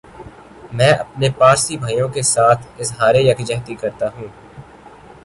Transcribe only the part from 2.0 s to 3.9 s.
کیساتھ اظہار یک جہتی